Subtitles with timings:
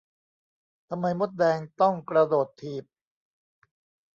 [0.89, 2.85] ทำไมมดแดงต้องกระโดดถีบ